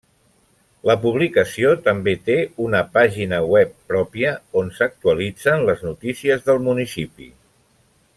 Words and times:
La 0.89 0.93
publicació 1.01 1.73
també 1.87 2.15
té 2.29 2.37
una 2.67 2.81
pàgina 2.97 3.41
web 3.55 3.75
pròpia, 3.91 4.31
on 4.63 4.73
s'actualitzen 4.79 5.67
les 5.69 5.85
notícies 5.89 6.43
del 6.49 6.63
municipi. 6.71 7.29